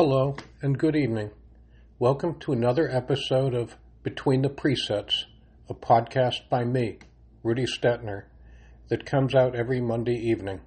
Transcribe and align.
Hello 0.00 0.36
and 0.62 0.78
good 0.78 0.94
evening. 0.94 1.32
Welcome 1.98 2.38
to 2.42 2.52
another 2.52 2.88
episode 2.88 3.52
of 3.52 3.76
Between 4.04 4.42
the 4.42 4.48
Presets, 4.48 5.24
a 5.68 5.74
podcast 5.74 6.48
by 6.48 6.62
me, 6.62 7.00
Rudy 7.42 7.64
Stetner, 7.64 8.26
that 8.90 9.04
comes 9.04 9.34
out 9.34 9.56
every 9.56 9.80
Monday 9.80 10.14
evening. 10.14 10.60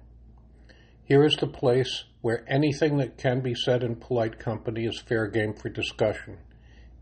Here 1.02 1.24
is 1.24 1.34
the 1.36 1.46
place 1.46 2.04
where 2.20 2.44
anything 2.46 2.98
that 2.98 3.16
can 3.16 3.40
be 3.40 3.54
said 3.54 3.82
in 3.82 3.96
polite 3.96 4.38
company 4.38 4.84
is 4.84 5.00
fair 5.00 5.26
game 5.28 5.54
for 5.54 5.70
discussion, 5.70 6.36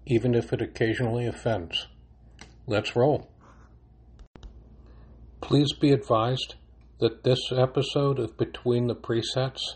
even 0.06 0.36
if 0.36 0.52
it 0.52 0.62
occasionally 0.62 1.26
offends. 1.26 1.88
Let's 2.64 2.94
roll. 2.94 3.28
Please 5.40 5.72
be 5.72 5.90
advised 5.90 6.54
that 7.00 7.24
this 7.24 7.50
episode 7.50 8.20
of 8.20 8.36
Between 8.36 8.86
the 8.86 8.94
Presets 8.94 9.74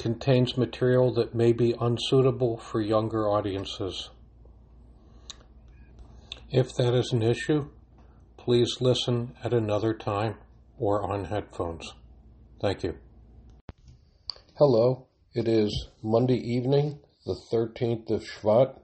contains 0.00 0.56
material 0.56 1.12
that 1.12 1.34
may 1.34 1.52
be 1.52 1.74
unsuitable 1.78 2.56
for 2.56 2.80
younger 2.80 3.28
audiences. 3.28 4.08
If 6.50 6.74
that 6.76 6.94
is 6.94 7.12
an 7.12 7.22
issue, 7.22 7.68
please 8.38 8.78
listen 8.80 9.36
at 9.44 9.52
another 9.52 9.92
time 9.92 10.36
or 10.78 11.02
on 11.02 11.26
headphones. 11.26 11.92
Thank 12.62 12.82
you. 12.82 12.96
Hello, 14.56 15.06
it 15.34 15.46
is 15.46 15.88
Monday 16.02 16.38
evening, 16.38 16.98
the 17.26 17.38
13th 17.52 18.10
of 18.10 18.22
Shvat, 18.22 18.80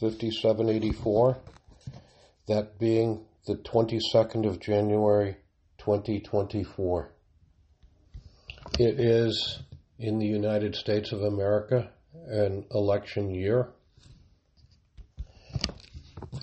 5784, 0.00 1.38
that 2.46 2.78
being 2.78 3.24
the 3.46 3.56
22nd 3.56 4.46
of 4.46 4.60
January, 4.60 5.36
2024. 5.78 7.10
It 8.78 9.00
is 9.00 9.60
in 9.98 10.18
the 10.18 10.26
United 10.26 10.74
States 10.76 11.12
of 11.12 11.22
America 11.22 11.90
an 12.26 12.64
election 12.70 13.34
year. 13.34 13.68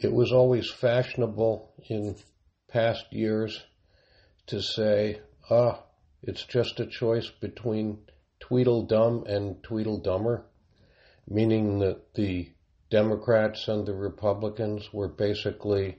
It 0.01 0.11
was 0.11 0.31
always 0.31 0.69
fashionable 0.69 1.71
in 1.89 2.15
past 2.67 3.05
years 3.11 3.63
to 4.47 4.61
say, 4.61 5.21
ah, 5.49 5.83
it's 6.21 6.45
just 6.45 6.79
a 6.79 6.85
choice 6.85 7.29
between 7.29 7.99
Tweedledum 8.39 9.23
and 9.25 9.61
Tweedledummer, 9.63 10.43
meaning 11.27 11.79
that 11.79 12.13
the 12.13 12.51
Democrats 12.89 13.67
and 13.67 13.85
the 13.85 13.93
Republicans 13.93 14.93
were 14.93 15.07
basically 15.07 15.97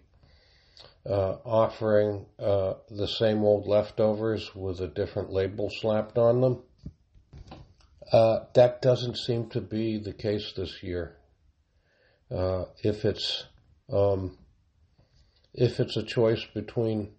uh, 1.08 1.36
offering 1.44 2.27
uh, 2.38 2.74
the 2.90 3.08
same 3.08 3.42
old 3.42 3.66
leftovers 3.66 4.54
with 4.54 4.80
a 4.80 4.88
different 4.88 5.30
label 5.30 5.70
slapped 5.70 6.18
on 6.18 6.40
them. 6.40 6.62
Uh, 8.12 8.40
that 8.54 8.80
doesn't 8.82 9.16
seem 9.16 9.48
to 9.50 9.60
be 9.60 9.98
the 9.98 10.12
case 10.12 10.52
this 10.56 10.82
year. 10.82 11.16
Uh, 12.30 12.64
if 12.82 13.04
it's 13.04 13.44
um, 13.92 14.36
if 15.54 15.80
it's 15.80 15.96
a 15.96 16.02
choice 16.02 16.44
between 16.54 17.12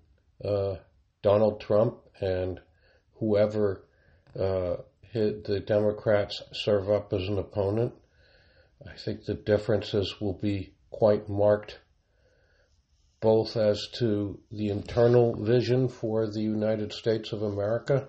uh, 0.44 0.76
Donald 1.22 1.60
Trump 1.60 1.98
and 2.22 2.60
whoever 3.16 3.86
uh, 4.40 4.78
the 5.14 5.64
Democrats 5.66 6.42
serve 6.54 6.90
up 6.90 7.12
as 7.12 7.28
an 7.28 7.38
opponent, 7.38 7.94
I 8.86 8.94
think 8.98 9.26
the 9.26 9.34
differences 9.34 10.22
will 10.22 10.34
be 10.34 10.74
quite 10.90 11.28
marked, 11.28 11.80
both 13.20 13.58
as 13.58 13.88
to 14.00 14.40
the 14.52 14.70
internal 14.70 15.36
vision 15.44 15.90
for 15.90 16.28
the 16.28 16.42
United 16.42 16.94
States 16.94 17.34
of 17.34 17.42
America 17.42 18.08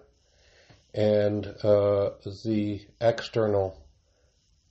and 0.95 1.47
uh, 1.63 2.11
the 2.45 2.81
external 3.01 3.83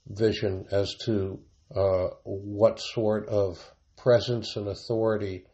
vision 0.06 0.66
as 0.70 0.94
to 1.04 1.40
uh, 1.74 2.08
what 2.24 2.80
sort 2.80 3.28
of 3.28 3.72
presence 3.96 4.56
and 4.56 4.68
authority 4.68 5.44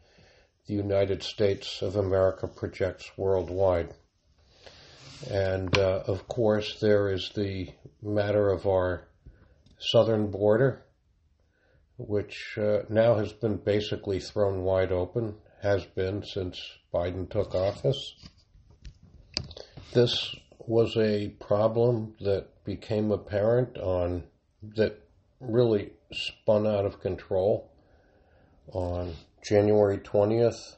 the 0.66 0.74
United 0.74 1.22
States 1.22 1.82
of 1.82 1.96
America 1.96 2.48
projects 2.48 3.10
worldwide. 3.16 3.92
And 5.30 5.76
uh, 5.76 6.04
of 6.06 6.26
course, 6.28 6.78
there 6.80 7.08
is 7.10 7.30
the 7.34 7.68
matter 8.02 8.50
of 8.50 8.66
our 8.66 9.08
southern 9.78 10.30
border, 10.30 10.84
which 11.98 12.56
uh, 12.58 12.80
now 12.88 13.16
has 13.16 13.32
been 13.32 13.56
basically 13.56 14.20
thrown 14.20 14.62
wide 14.62 14.92
open, 14.92 15.34
has 15.62 15.84
been 15.84 16.24
since 16.24 16.60
Biden 16.92 17.28
took 17.30 17.54
office. 17.54 18.14
This 19.92 20.34
was 20.66 20.96
a 20.96 21.28
problem 21.40 22.14
that 22.20 22.46
became 22.64 23.10
apparent 23.10 23.76
on 23.78 24.24
that 24.76 24.98
really 25.40 25.92
spun 26.12 26.66
out 26.66 26.86
of 26.86 27.00
control 27.00 27.70
on 28.72 29.14
January 29.42 29.98
20th, 29.98 30.76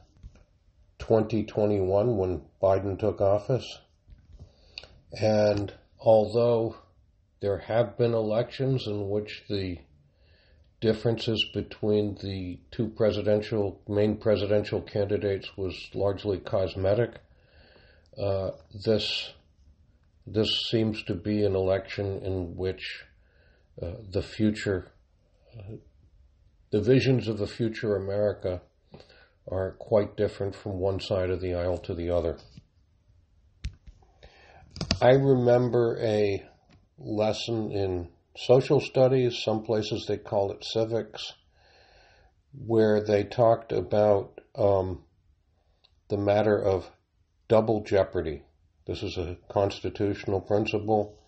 2021, 0.99 2.17
when 2.17 2.43
Biden 2.61 2.99
took 2.99 3.21
office. 3.21 3.79
And 5.21 5.73
although 6.01 6.77
there 7.41 7.59
have 7.59 7.97
been 7.97 8.13
elections 8.13 8.87
in 8.87 9.09
which 9.09 9.45
the 9.49 9.79
differences 10.81 11.45
between 11.55 12.17
the 12.23 12.59
two 12.71 12.89
presidential, 12.89 13.81
main 13.89 14.17
presidential 14.17 14.81
candidates 14.81 15.57
was 15.57 15.91
largely 15.95 16.39
cosmetic, 16.39 17.21
uh, 18.21 18.51
this 18.85 19.33
this 20.27 20.49
seems 20.71 21.03
to 21.05 21.15
be 21.15 21.45
an 21.45 21.55
election 21.55 22.21
in 22.25 22.57
which 22.57 23.05
uh, 23.81 23.93
the 24.11 24.23
future, 24.23 24.91
uh, 25.57 25.77
the 26.73 26.81
visions 26.81 27.29
of 27.29 27.41
a 27.41 27.47
future 27.47 27.95
America 27.95 28.63
are 29.49 29.73
quite 29.79 30.17
different 30.17 30.57
from 30.57 30.81
one 30.81 30.99
side 30.99 31.31
of 31.31 31.41
the 31.41 31.55
aisle 31.55 31.79
to 31.79 31.95
the 31.95 32.11
other. 32.11 32.39
I 35.01 35.11
remember 35.11 35.99
a 36.01 36.43
lesson 36.99 37.71
in 37.71 38.09
social 38.37 38.81
studies, 38.81 39.43
some 39.45 39.63
places 39.63 40.07
they 40.07 40.17
call 40.17 40.51
it 40.51 40.65
civics, 40.65 41.35
where 42.53 43.03
they 43.03 43.23
talked 43.23 43.73
about 43.73 44.41
um, 44.57 45.05
the 46.09 46.19
matter 46.19 46.61
of 46.61 46.91
double 47.49 47.85
jeopardy. 47.85 48.43
This 48.87 49.03
is 49.03 49.17
a 49.17 49.37
constitutional 49.49 50.41
principle. 50.41 51.19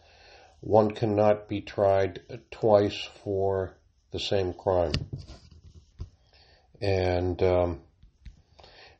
One 0.60 0.92
cannot 0.92 1.48
be 1.48 1.60
tried 1.60 2.20
twice 2.50 3.08
for 3.24 3.76
the 4.12 4.20
same 4.20 4.52
crime. 4.52 4.92
And 6.80 7.42
um, 7.42 7.80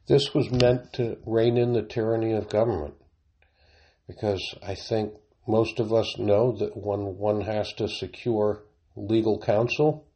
this 0.09 0.35
was 0.35 0.51
meant 0.51 0.93
to 0.95 1.19
rein 1.25 1.57
in 1.57 1.73
the 1.73 1.83
tyranny 1.83 2.33
of 2.33 2.49
government. 2.49 2.95
Because 4.07 4.43
I 4.63 4.75
think 4.75 5.15
most 5.47 5.79
of 5.79 5.93
us 5.93 6.19
know 6.19 6.57
that 6.59 6.77
when 6.77 7.17
one 7.17 7.43
has 7.43 7.73
to 7.75 7.89
secure 7.89 8.65
legal 8.97 9.39
counsel, 9.41 10.07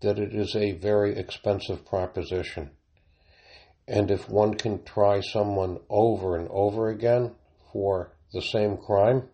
that 0.00 0.18
it 0.18 0.34
is 0.34 0.54
a 0.54 0.72
very 0.72 1.16
expensive 1.16 1.86
proposition. 1.86 2.70
And 3.88 4.10
if 4.10 4.28
one 4.28 4.54
can 4.54 4.84
try 4.84 5.20
someone 5.20 5.78
over 5.88 6.36
and 6.36 6.46
over 6.50 6.90
again 6.90 7.34
for 7.72 8.12
the 8.34 8.42
same 8.42 8.76
crime, 8.76 9.30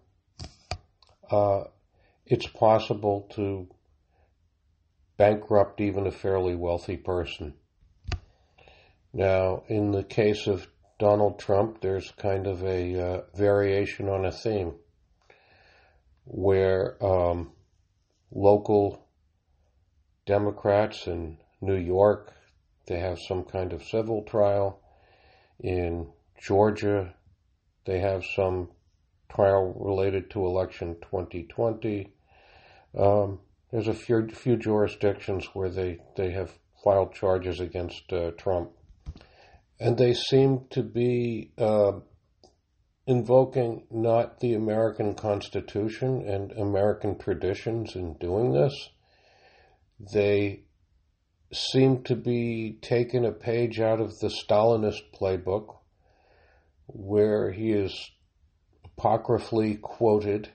uh, 1.28 1.64
it's 2.24 2.46
possible 2.46 3.28
to 3.34 3.68
bankrupt 5.16 5.80
even 5.80 6.06
a 6.06 6.12
fairly 6.12 6.54
wealthy 6.54 6.96
person. 6.96 7.54
Now, 9.12 9.64
in 9.66 9.90
the 9.90 10.04
case 10.04 10.46
of 10.46 10.68
Donald 11.00 11.40
Trump, 11.40 11.80
there's 11.80 12.12
kind 12.12 12.46
of 12.46 12.62
a 12.62 13.00
uh, 13.00 13.20
variation 13.34 14.08
on 14.08 14.24
a 14.24 14.32
theme 14.32 14.74
where 16.24 16.96
um, 17.04 17.52
local 18.30 19.08
Democrats 20.26 21.08
in 21.08 21.38
New 21.60 21.76
York 21.76 22.32
they 22.86 22.98
have 22.98 23.18
some 23.18 23.44
kind 23.44 23.72
of 23.72 23.82
civil 23.82 24.22
trial. 24.24 24.80
In 25.60 26.08
Georgia, 26.40 27.14
they 27.84 28.00
have 28.00 28.24
some 28.36 28.68
trial 29.30 29.74
related 29.78 30.30
to 30.30 30.46
election 30.46 30.96
2020. 31.02 32.12
Um, 32.98 33.40
there's 33.70 33.88
a 33.88 33.94
few, 33.94 34.28
few, 34.28 34.56
jurisdictions 34.56 35.46
where 35.52 35.68
they, 35.68 35.98
they 36.16 36.30
have 36.32 36.52
filed 36.82 37.14
charges 37.14 37.60
against 37.60 38.12
uh, 38.12 38.30
Trump. 38.32 38.70
And 39.80 39.98
they 39.98 40.14
seem 40.14 40.66
to 40.70 40.82
be 40.82 41.50
uh, 41.58 41.94
invoking 43.06 43.86
not 43.90 44.40
the 44.40 44.54
American 44.54 45.14
Constitution 45.14 46.26
and 46.28 46.52
American 46.52 47.18
traditions 47.18 47.96
in 47.96 48.14
doing 48.14 48.52
this. 48.52 48.90
They 50.12 50.63
seem 51.54 52.02
to 52.04 52.16
be 52.16 52.78
taking 52.82 53.24
a 53.24 53.32
page 53.32 53.80
out 53.80 54.00
of 54.00 54.18
the 54.18 54.28
Stalinist 54.28 55.02
playbook, 55.14 55.76
where 56.86 57.52
he 57.52 57.72
is 57.72 58.10
apocryphally 58.84 59.76
quoted 59.76 60.50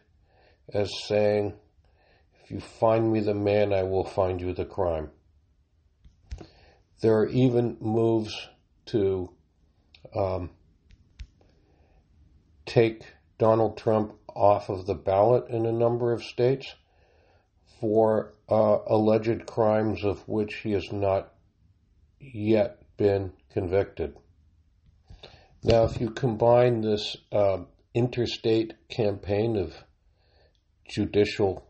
as 0.74 0.92
saying, 1.08 1.54
If 2.44 2.52
you 2.52 2.60
find 2.60 3.12
me 3.12 3.22
the 3.22 3.34
man, 3.34 3.74
I 3.74 3.84
will 3.84 4.06
find 4.06 4.40
you 4.40 4.54
the 4.54 4.66
crime. 4.66 5.10
There 7.02 7.18
are 7.18 7.28
even 7.28 7.78
moves 7.80 8.36
to 8.88 9.32
um, 10.16 10.50
take 12.66 13.04
Donald 13.38 13.78
Trump 13.78 14.14
off 14.28 14.70
of 14.70 14.86
the 14.86 14.96
ballot 14.96 15.50
in 15.50 15.66
a 15.66 15.72
number 15.72 16.12
of 16.12 16.24
states 16.24 16.76
for 17.80 18.34
uh, 18.50 18.80
alleged 18.88 19.46
crimes 19.46 20.04
of 20.04 20.28
which 20.28 20.56
he 20.56 20.72
has 20.72 20.92
not 20.92 21.34
yet 22.20 22.82
been 22.98 23.32
convicted. 23.52 24.16
Now, 25.64 25.84
if 25.84 26.00
you 26.00 26.10
combine 26.12 26.82
this 26.82 27.18
uh, 27.32 27.60
interstate 27.94 28.74
campaign 28.90 29.56
of 29.56 29.74
judicial 30.88 31.70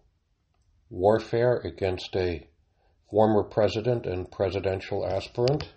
warfare 0.89 1.57
against 1.57 2.15
a 2.15 2.47
former 3.09 3.43
president 3.43 4.05
and 4.05 4.31
presidential 4.31 5.05
aspirant 5.05 5.69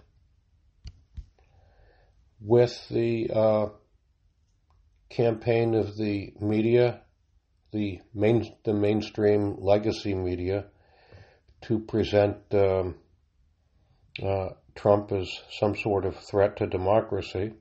with 2.40 2.88
the 2.88 3.30
uh, 3.32 3.66
campaign 5.10 5.74
of 5.74 5.96
the 5.96 6.32
media, 6.40 7.01
the 7.72 8.00
main, 8.14 8.54
the 8.64 8.72
mainstream 8.74 9.56
legacy 9.58 10.14
media, 10.14 10.66
to 11.62 11.78
present 11.78 12.36
um, 12.52 12.96
uh, 14.22 14.50
Trump 14.74 15.12
as 15.12 15.30
some 15.50 15.76
sort 15.76 16.04
of 16.04 16.16
threat 16.16 16.56
to 16.56 16.66
democracy. 16.66 17.54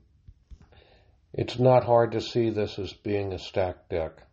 It's 1.34 1.58
not 1.58 1.86
hard 1.86 2.12
to 2.12 2.22
see 2.22 2.50
this 2.50 2.78
as 2.78 2.94
being 2.94 3.32
a 3.32 3.40
stacked 3.40 3.90
deck. 3.90 4.28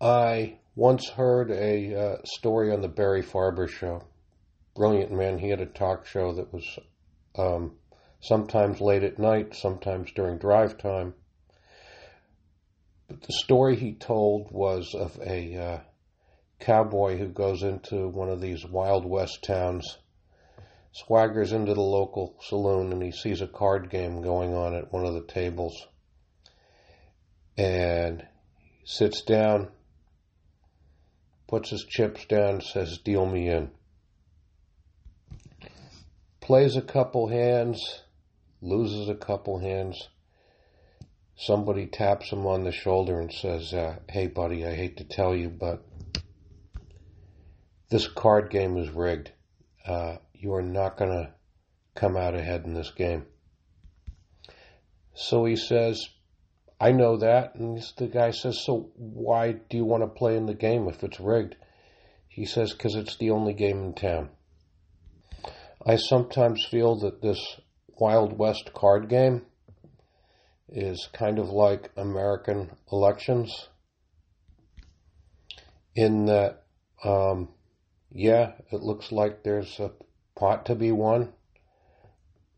I 0.00 0.58
once 0.74 1.08
heard 1.08 1.50
a 1.50 1.94
uh, 1.94 2.16
story 2.24 2.70
on 2.70 2.82
the 2.82 2.88
Barry 2.88 3.22
Farber 3.22 3.68
show. 3.68 4.02
Brilliant 4.74 5.12
man. 5.12 5.38
He 5.38 5.48
had 5.48 5.62
a 5.62 5.66
talk 5.66 6.04
show 6.04 6.34
that 6.34 6.52
was 6.52 6.78
um, 7.36 7.76
sometimes 8.20 8.82
late 8.82 9.02
at 9.02 9.18
night, 9.18 9.54
sometimes 9.54 10.12
during 10.12 10.36
drive 10.36 10.76
time. 10.76 11.14
But 13.08 13.22
the 13.22 13.32
story 13.32 13.76
he 13.76 13.94
told 13.94 14.50
was 14.50 14.94
of 14.94 15.18
a 15.20 15.56
uh, 15.56 15.80
cowboy 16.58 17.18
who 17.18 17.28
goes 17.28 17.62
into 17.62 18.08
one 18.08 18.28
of 18.28 18.40
these 18.40 18.66
Wild 18.66 19.04
West 19.04 19.44
towns, 19.44 19.98
swaggers 20.92 21.52
into 21.52 21.74
the 21.74 21.80
local 21.80 22.36
saloon, 22.40 22.92
and 22.92 23.02
he 23.02 23.12
sees 23.12 23.40
a 23.40 23.46
card 23.46 23.90
game 23.90 24.22
going 24.22 24.54
on 24.54 24.74
at 24.74 24.92
one 24.92 25.06
of 25.06 25.14
the 25.14 25.22
tables. 25.22 25.86
And 27.56 28.26
sits 28.84 29.22
down, 29.22 29.68
puts 31.46 31.70
his 31.70 31.84
chips 31.84 32.24
down, 32.26 32.60
says, 32.60 32.98
Deal 32.98 33.24
me 33.24 33.48
in. 33.48 33.70
Plays 36.40 36.76
a 36.76 36.82
couple 36.82 37.28
hands, 37.28 38.02
loses 38.60 39.08
a 39.08 39.14
couple 39.14 39.58
hands. 39.58 40.08
Somebody 41.36 41.86
taps 41.86 42.30
him 42.30 42.46
on 42.46 42.64
the 42.64 42.72
shoulder 42.72 43.20
and 43.20 43.32
says, 43.32 43.74
uh, 43.74 43.96
Hey, 44.08 44.26
buddy, 44.26 44.66
I 44.66 44.74
hate 44.74 44.96
to 44.96 45.04
tell 45.04 45.34
you, 45.34 45.50
but 45.50 45.84
this 47.90 48.08
card 48.08 48.50
game 48.50 48.78
is 48.78 48.88
rigged. 48.90 49.32
Uh, 49.86 50.16
you 50.32 50.54
are 50.54 50.62
not 50.62 50.96
going 50.96 51.10
to 51.10 51.32
come 51.94 52.16
out 52.16 52.34
ahead 52.34 52.64
in 52.64 52.74
this 52.74 52.90
game. 52.90 53.26
So 55.14 55.44
he 55.44 55.56
says, 55.56 56.08
I 56.80 56.92
know 56.92 57.18
that. 57.18 57.54
And 57.54 57.82
the 57.96 58.06
guy 58.06 58.30
says, 58.30 58.62
So 58.64 58.90
why 58.96 59.52
do 59.52 59.76
you 59.76 59.84
want 59.84 60.02
to 60.02 60.08
play 60.08 60.36
in 60.36 60.46
the 60.46 60.54
game 60.54 60.88
if 60.88 61.04
it's 61.04 61.20
rigged? 61.20 61.56
He 62.28 62.46
says, 62.46 62.72
Because 62.72 62.94
it's 62.94 63.16
the 63.16 63.30
only 63.30 63.54
game 63.54 63.82
in 63.84 63.94
town. 63.94 64.30
I 65.86 65.96
sometimes 65.96 66.66
feel 66.70 66.96
that 67.00 67.22
this 67.22 67.60
Wild 67.98 68.38
West 68.38 68.72
card 68.74 69.08
game 69.08 69.42
is 70.68 71.08
kind 71.12 71.38
of 71.38 71.48
like 71.48 71.90
American 71.96 72.70
elections 72.90 73.68
in 75.94 76.26
that, 76.26 76.64
um, 77.04 77.48
yeah, 78.10 78.52
it 78.70 78.82
looks 78.82 79.12
like 79.12 79.42
there's 79.42 79.78
a 79.80 79.92
pot 80.34 80.66
to 80.66 80.74
be 80.74 80.92
won, 80.92 81.32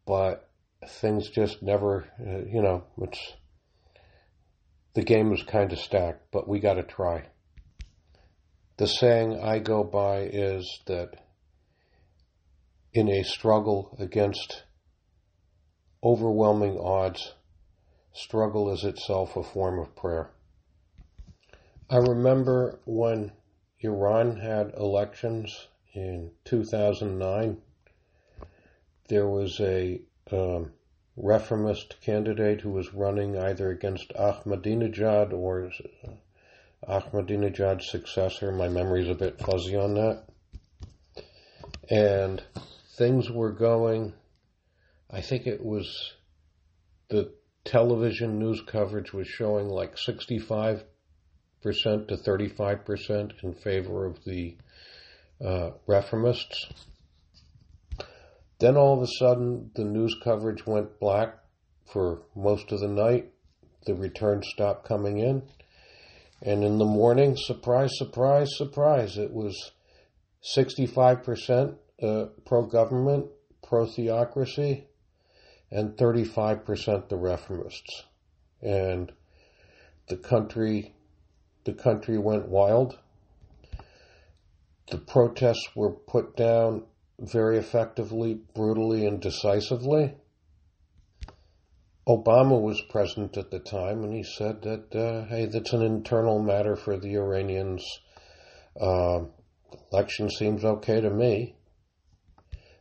but 0.06 0.48
things 0.86 1.28
just 1.30 1.62
never, 1.62 2.08
uh, 2.20 2.44
you 2.50 2.62
know, 2.62 2.84
it's 2.98 3.34
the 4.94 5.02
game 5.02 5.32
is 5.32 5.42
kind 5.44 5.72
of 5.72 5.78
stacked, 5.78 6.22
but 6.32 6.48
we 6.48 6.58
got 6.58 6.74
to 6.74 6.82
try. 6.82 7.26
The 8.78 8.86
saying 8.86 9.38
I 9.40 9.58
go 9.58 9.84
by 9.84 10.22
is 10.22 10.80
that 10.86 11.10
in 12.92 13.08
a 13.08 13.22
struggle 13.22 13.96
against 14.00 14.64
overwhelming 16.02 16.78
odds, 16.80 17.34
struggle 18.12 18.70
is 18.70 18.84
itself 18.84 19.36
a 19.36 19.42
form 19.42 19.78
of 19.78 19.94
prayer. 19.94 20.30
I 21.90 21.96
remember 21.96 22.80
when 22.84 23.32
Iran 23.80 24.36
had 24.36 24.74
elections 24.76 25.68
in 25.94 26.32
2009, 26.44 27.62
there 29.08 29.28
was 29.28 29.58
a 29.60 30.02
um, 30.30 30.72
reformist 31.16 32.00
candidate 32.00 32.60
who 32.60 32.70
was 32.70 32.92
running 32.92 33.38
either 33.38 33.70
against 33.70 34.12
Ahmadinejad 34.14 35.32
or 35.32 35.70
Ahmadinejad's 36.86 37.90
successor. 37.90 38.52
My 38.52 38.68
memory's 38.68 39.08
a 39.08 39.14
bit 39.14 39.38
fuzzy 39.38 39.76
on 39.76 39.94
that. 39.94 40.24
And 41.90 42.42
things 42.96 43.30
were 43.30 43.52
going, 43.52 44.12
I 45.10 45.20
think 45.22 45.46
it 45.46 45.64
was 45.64 46.14
the 47.08 47.32
television 47.64 48.38
news 48.38 48.62
coverage 48.66 49.12
was 49.12 49.26
showing 49.26 49.68
like 49.68 49.96
65% 49.96 50.84
to 51.62 52.16
35% 52.16 53.32
in 53.42 53.54
favor 53.54 54.06
of 54.06 54.24
the 54.24 54.56
uh, 55.44 55.70
reformists. 55.86 56.72
Then 58.58 58.76
all 58.76 58.96
of 58.96 59.02
a 59.02 59.12
sudden, 59.18 59.70
the 59.74 59.84
news 59.84 60.16
coverage 60.22 60.66
went 60.66 60.98
black 60.98 61.38
for 61.92 62.22
most 62.34 62.72
of 62.72 62.80
the 62.80 62.88
night. 62.88 63.30
The 63.86 63.94
returns 63.94 64.48
stopped 64.48 64.86
coming 64.86 65.18
in. 65.18 65.42
And 66.42 66.64
in 66.64 66.78
the 66.78 66.84
morning, 66.84 67.36
surprise, 67.36 67.90
surprise, 67.96 68.48
surprise, 68.56 69.16
it 69.16 69.32
was 69.32 69.72
65% 70.56 71.76
uh, 72.02 72.26
pro 72.44 72.66
government, 72.66 73.26
pro 73.62 73.86
theocracy, 73.86 74.87
and 75.70 75.96
35% 75.96 77.08
the 77.08 77.16
reformists. 77.16 78.04
And 78.62 79.12
the 80.08 80.16
country, 80.16 80.94
the 81.64 81.74
country 81.74 82.18
went 82.18 82.48
wild. 82.48 82.98
The 84.90 84.98
protests 84.98 85.68
were 85.74 85.92
put 85.92 86.36
down 86.36 86.84
very 87.18 87.58
effectively, 87.58 88.40
brutally, 88.54 89.06
and 89.06 89.20
decisively. 89.20 90.14
Obama 92.08 92.58
was 92.58 92.80
present 92.88 93.36
at 93.36 93.50
the 93.50 93.58
time, 93.58 94.02
and 94.02 94.14
he 94.14 94.22
said 94.22 94.62
that, 94.62 94.94
uh, 94.96 95.26
hey, 95.28 95.44
that's 95.44 95.74
an 95.74 95.82
internal 95.82 96.42
matter 96.42 96.74
for 96.74 96.96
the 96.96 97.14
Iranians. 97.16 97.84
Uh, 98.80 99.24
election 99.92 100.30
seems 100.30 100.64
okay 100.64 101.02
to 101.02 101.10
me. 101.10 101.54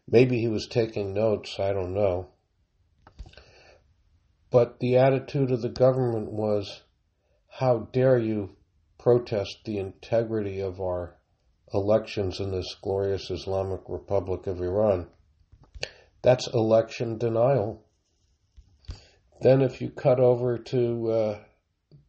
Maybe 0.10 0.40
he 0.40 0.48
was 0.48 0.68
taking 0.68 1.14
notes, 1.14 1.60
I 1.60 1.74
don't 1.74 1.94
know. 1.94 2.30
But 4.50 4.80
the 4.80 4.96
attitude 4.96 5.52
of 5.52 5.62
the 5.62 5.70
government 5.70 6.32
was, 6.32 6.84
how 7.50 7.90
dare 7.92 8.18
you 8.18 8.56
protest 8.98 9.60
the 9.66 9.78
integrity 9.78 10.62
of 10.62 10.80
our 10.80 11.18
elections 11.74 12.40
in 12.40 12.52
this 12.52 12.76
glorious 12.82 13.30
Islamic 13.30 13.82
Republic 13.90 14.48
of 14.48 14.62
Iran? 14.62 15.08
That's 16.22 16.48
election 16.48 17.18
denial. 17.18 17.84
Then, 19.42 19.62
if 19.62 19.82
you 19.82 19.90
cut 19.90 20.20
over 20.20 20.58
to 20.58 21.12
uh, 21.12 21.40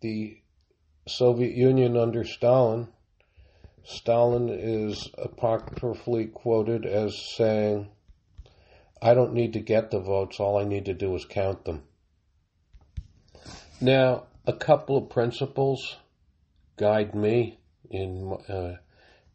the 0.00 0.40
Soviet 1.08 1.54
Union 1.56 1.96
under 1.96 2.24
Stalin, 2.24 2.88
Stalin 3.84 4.48
is 4.48 5.10
apocryphally 5.18 6.26
quoted 6.26 6.86
as 6.86 7.16
saying, 7.36 7.88
I 9.02 9.14
don't 9.14 9.34
need 9.34 9.54
to 9.54 9.60
get 9.60 9.90
the 9.90 10.00
votes, 10.00 10.38
all 10.38 10.56
I 10.56 10.64
need 10.64 10.84
to 10.86 10.94
do 10.94 11.14
is 11.14 11.24
count 11.24 11.64
them. 11.64 11.82
Now, 13.80 14.24
a 14.44 14.52
couple 14.52 14.96
of 14.96 15.08
principles 15.08 15.98
guide 16.76 17.14
me 17.14 17.60
in 17.88 18.36
uh, 18.48 18.78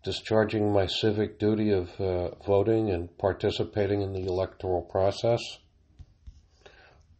discharging 0.03 0.73
my 0.73 0.85
civic 0.85 1.39
duty 1.39 1.71
of 1.71 1.89
uh, 1.99 2.35
voting 2.45 2.89
and 2.89 3.17
participating 3.17 4.01
in 4.01 4.11
the 4.11 4.25
electoral 4.25 4.81
process. 4.81 5.39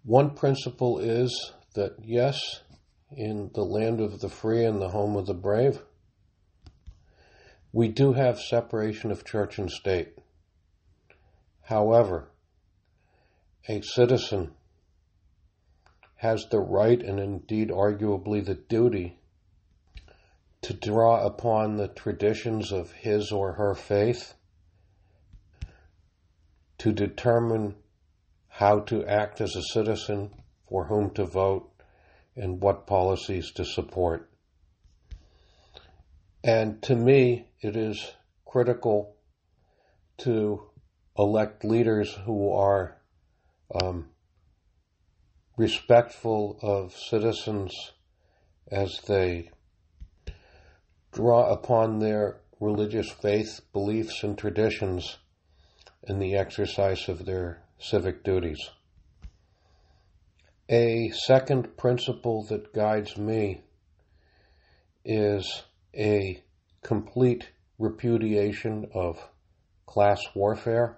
One 0.03 0.31
principle 0.31 0.99
is 0.99 1.53
that 1.75 1.95
yes, 2.03 2.61
in 3.09 3.51
the 3.53 3.63
land 3.63 4.01
of 4.01 4.19
the 4.19 4.27
free 4.27 4.65
and 4.65 4.81
the 4.81 4.89
home 4.89 5.15
of 5.15 5.25
the 5.25 5.33
brave, 5.33 5.81
We 7.75 7.87
do 7.87 8.13
have 8.13 8.39
separation 8.39 9.09
of 9.09 9.25
church 9.25 9.57
and 9.57 9.71
state. 9.71 10.19
However, 11.61 12.29
a 13.67 13.81
citizen 13.81 14.51
has 16.23 16.47
the 16.47 16.59
right 16.59 17.01
and 17.03 17.19
indeed 17.19 17.67
arguably 17.67 18.43
the 18.43 18.55
duty 18.55 19.19
to 20.61 20.73
draw 20.73 21.25
upon 21.25 21.75
the 21.75 21.89
traditions 21.89 22.71
of 22.71 22.93
his 22.93 23.29
or 23.29 23.51
her 23.51 23.75
faith 23.75 24.33
to 26.77 26.93
determine 26.93 27.75
how 28.47 28.79
to 28.79 29.05
act 29.05 29.41
as 29.41 29.53
a 29.57 29.61
citizen, 29.61 30.31
for 30.69 30.85
whom 30.85 31.09
to 31.09 31.25
vote, 31.25 31.69
and 32.37 32.61
what 32.61 32.87
policies 32.87 33.51
to 33.51 33.65
support. 33.65 34.29
And 36.41 36.81
to 36.83 36.95
me, 36.95 37.49
it 37.59 37.75
is 37.75 38.13
critical 38.45 39.17
to 40.19 40.63
elect 41.17 41.65
leaders 41.65 42.13
who 42.25 42.49
are 42.53 42.95
um, 43.75 44.07
respectful 45.57 46.57
of 46.61 46.93
citizens 46.95 47.73
as 48.71 48.99
they 49.07 49.49
draw 51.11 51.51
upon 51.51 51.99
their 51.99 52.41
religious 52.59 53.11
faith, 53.11 53.61
beliefs, 53.71 54.23
and 54.23 54.37
traditions 54.37 55.17
in 56.03 56.19
the 56.19 56.35
exercise 56.35 57.07
of 57.07 57.25
their 57.25 57.61
civic 57.77 58.23
duties. 58.23 58.59
A 60.69 61.09
second 61.09 61.77
principle 61.77 62.43
that 62.45 62.73
guides 62.73 63.17
me 63.17 63.61
is 65.05 65.63
a 65.95 66.41
complete 66.81 67.49
repudiation 67.77 68.87
of 68.93 69.19
class 69.85 70.21
warfare, 70.33 70.97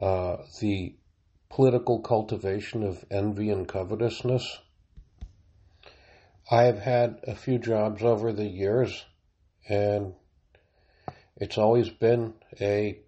uh, 0.00 0.38
the 0.60 0.96
political 1.54 2.00
cultivation 2.00 2.82
of 2.82 3.04
envy 3.12 3.48
and 3.48 3.68
covetousness. 3.68 4.58
I 6.50 6.64
have 6.64 6.80
had 6.80 7.20
a 7.28 7.36
few 7.36 7.60
jobs 7.60 8.02
over 8.02 8.32
the 8.32 8.48
years, 8.48 9.04
and 9.68 10.14
it's 11.36 11.56
always 11.56 11.90
been 11.90 12.34
a 12.60 12.98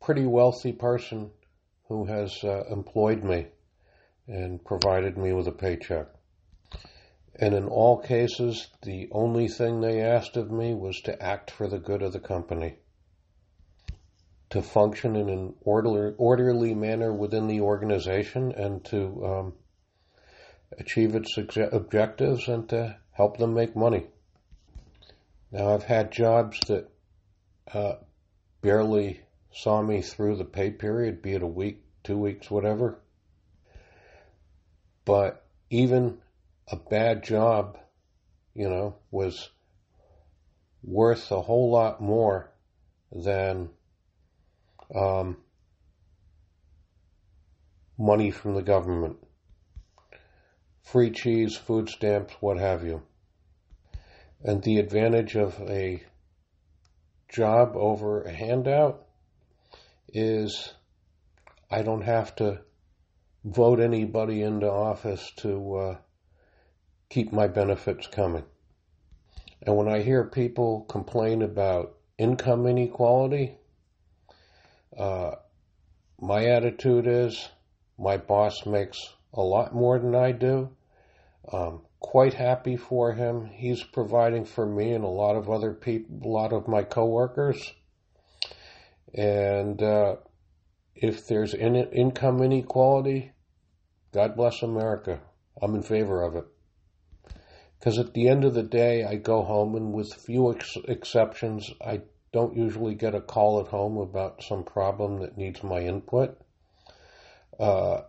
pretty 0.00 0.24
wealthy 0.24 0.72
person 0.72 1.30
who 1.88 2.06
has 2.06 2.42
uh, 2.42 2.64
employed 2.70 3.22
me 3.22 3.48
and 4.26 4.64
provided 4.64 5.18
me 5.18 5.34
with 5.34 5.46
a 5.46 5.52
paycheck. 5.52 6.06
And 7.34 7.52
in 7.52 7.68
all 7.68 7.98
cases, 7.98 8.68
the 8.80 9.10
only 9.12 9.46
thing 9.46 9.82
they 9.82 10.00
asked 10.00 10.38
of 10.38 10.50
me 10.50 10.72
was 10.72 10.98
to 11.02 11.22
act 11.22 11.50
for 11.50 11.68
the 11.68 11.78
good 11.78 12.00
of 12.00 12.14
the 12.14 12.20
company, 12.20 12.76
to 14.50 14.62
function 14.62 15.16
in 15.16 15.28
an 15.28 15.54
orderly, 15.62 16.12
orderly 16.18 16.74
manner 16.74 17.12
within 17.12 17.46
the 17.46 17.60
organization, 17.60 18.52
and 18.52 18.84
to 18.84 19.24
um, 19.24 19.52
achieve 20.78 21.14
its 21.14 21.36
objectives 21.36 22.48
and 22.48 22.68
to 22.68 22.96
help 23.12 23.36
them 23.36 23.54
make 23.54 23.76
money. 23.76 24.06
Now, 25.52 25.74
I've 25.74 25.84
had 25.84 26.12
jobs 26.12 26.58
that 26.68 26.88
uh, 27.72 27.94
barely 28.60 29.20
saw 29.52 29.82
me 29.82 30.02
through 30.02 30.36
the 30.36 30.44
pay 30.44 30.70
period, 30.70 31.22
be 31.22 31.32
it 31.34 31.42
a 31.42 31.46
week, 31.46 31.82
two 32.04 32.18
weeks, 32.18 32.50
whatever. 32.50 33.00
But 35.04 35.44
even 35.70 36.18
a 36.68 36.76
bad 36.76 37.24
job, 37.24 37.78
you 38.54 38.68
know, 38.68 38.96
was 39.10 39.50
worth 40.82 41.30
a 41.30 41.40
whole 41.40 41.70
lot 41.70 42.00
more 42.00 42.50
than 43.12 43.70
um, 44.94 45.36
money 47.98 48.30
from 48.30 48.54
the 48.54 48.62
government. 48.62 49.16
Free 50.82 51.10
cheese, 51.10 51.56
food 51.56 51.88
stamps, 51.88 52.34
what 52.40 52.58
have 52.58 52.84
you. 52.84 53.02
And 54.42 54.62
the 54.62 54.78
advantage 54.78 55.36
of 55.36 55.60
a 55.60 56.02
job 57.28 57.76
over 57.76 58.22
a 58.22 58.32
handout 58.32 59.06
is 60.12 60.74
I 61.70 61.82
don't 61.82 62.02
have 62.02 62.34
to 62.36 62.60
vote 63.44 63.80
anybody 63.80 64.42
into 64.42 64.68
office 64.68 65.30
to 65.36 65.74
uh, 65.74 65.96
keep 67.08 67.32
my 67.32 67.46
benefits 67.46 68.06
coming. 68.06 68.44
And 69.62 69.76
when 69.76 69.88
I 69.88 70.00
hear 70.00 70.24
people 70.24 70.86
complain 70.88 71.42
about 71.42 71.94
income 72.18 72.66
inequality, 72.66 73.58
uh, 75.00 75.36
my 76.20 76.44
attitude 76.44 77.06
is 77.06 77.48
my 77.98 78.18
boss 78.18 78.66
makes 78.66 78.98
a 79.32 79.40
lot 79.40 79.74
more 79.74 79.98
than 79.98 80.14
I 80.14 80.32
do. 80.32 80.68
Um, 81.50 81.80
quite 82.00 82.34
happy 82.34 82.76
for 82.76 83.14
him. 83.14 83.46
He's 83.46 83.82
providing 83.82 84.44
for 84.44 84.66
me 84.66 84.92
and 84.92 85.02
a 85.02 85.08
lot 85.08 85.36
of 85.36 85.48
other 85.48 85.72
people, 85.72 86.20
a 86.22 86.28
lot 86.28 86.52
of 86.52 86.68
my 86.68 86.82
coworkers. 86.82 87.72
And 89.14 89.82
uh, 89.82 90.16
if 90.94 91.26
there's 91.26 91.54
in 91.54 91.76
income 91.76 92.42
inequality, 92.42 93.32
God 94.12 94.36
bless 94.36 94.62
America. 94.62 95.20
I'm 95.62 95.74
in 95.74 95.82
favor 95.82 96.22
of 96.22 96.36
it. 96.36 96.44
Because 97.78 97.98
at 97.98 98.12
the 98.12 98.28
end 98.28 98.44
of 98.44 98.52
the 98.52 98.62
day, 98.62 99.04
I 99.04 99.14
go 99.16 99.42
home, 99.42 99.74
and 99.74 99.94
with 99.94 100.12
few 100.12 100.52
ex- 100.54 100.76
exceptions, 100.86 101.70
I 101.80 102.02
don't 102.32 102.56
usually 102.56 102.94
get 102.94 103.14
a 103.14 103.20
call 103.20 103.60
at 103.60 103.68
home 103.68 103.96
about 103.96 104.42
some 104.42 104.62
problem 104.62 105.18
that 105.20 105.36
needs 105.36 105.62
my 105.62 105.80
input. 105.80 106.40
Uh, 107.58 108.02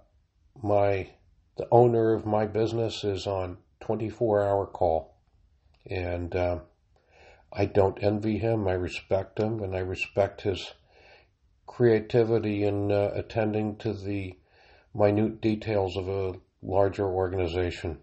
my 0.62 1.10
the 1.58 1.68
owner 1.72 2.14
of 2.14 2.26
my 2.26 2.46
business 2.46 3.04
is 3.04 3.26
on 3.28 3.58
24 3.82 4.44
hour 4.44 4.66
call, 4.66 5.16
and 5.86 6.36
uh, 6.36 6.60
I 7.52 7.66
don't 7.66 8.02
envy 8.02 8.38
him. 8.38 8.68
I 8.68 8.74
respect 8.74 9.40
him, 9.40 9.62
and 9.62 9.76
I 9.76 9.80
respect 9.80 10.42
his 10.42 10.74
creativity 11.66 12.64
in 12.64 12.92
uh, 12.92 13.12
attending 13.14 13.76
to 13.78 13.94
the 13.94 14.38
minute 14.94 15.42
details 15.42 15.98
of 15.98 16.08
a 16.08 16.36
larger 16.62 17.06
organization. 17.06 17.98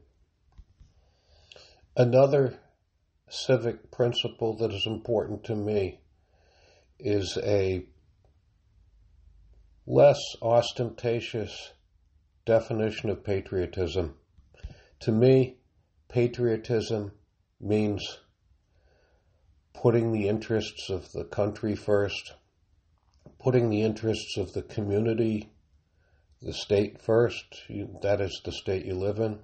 Another 1.97 2.59
civic 3.29 3.91
principle 3.91 4.57
that 4.57 4.73
is 4.73 4.87
important 4.87 5.45
to 5.45 5.55
me 5.55 6.01
is 6.99 7.39
a 7.43 7.85
less 9.87 10.21
ostentatious 10.43 11.73
definition 12.45 13.11
of 13.11 13.25
patriotism. 13.25 14.15
To 15.01 15.13
me, 15.13 15.57
patriotism 16.09 17.13
means 17.61 18.19
putting 19.73 20.13
the 20.13 20.29
interests 20.29 20.91
of 20.91 21.13
the 21.13 21.25
country 21.25 21.77
first, 21.77 22.35
putting 23.39 23.71
the 23.71 23.83
interests 23.83 24.37
of 24.37 24.53
the 24.53 24.63
community, 24.63 25.51
the 26.43 26.53
state 26.53 27.01
first, 27.01 27.63
you, 27.69 27.99
that 28.03 28.21
is 28.21 28.41
the 28.45 28.53
state 28.53 28.85
you 28.85 28.95
live 28.95 29.19
in. 29.19 29.39